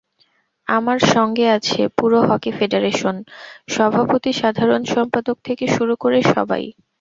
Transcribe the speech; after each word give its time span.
আমার 0.67 0.99
সঙ্গে 1.13 1.45
আছে 1.57 1.81
পুরো 1.97 2.19
হকি 2.29 2.51
ফেডারেশন—সভাপতি, 2.57 3.21
সাধারণ 4.41 4.81
সম্পাদক 4.93 5.37
থেকে 5.47 5.65
শুরু 5.75 5.93
করে 6.03 6.19
সবাই। 6.33 6.63